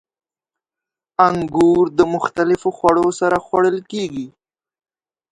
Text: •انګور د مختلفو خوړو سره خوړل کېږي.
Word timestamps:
•انګور 1.27 1.85
د 1.97 1.99
مختلفو 2.13 2.69
خوړو 2.77 3.07
سره 3.19 3.37
خوړل 3.45 3.77
کېږي. 3.91 4.27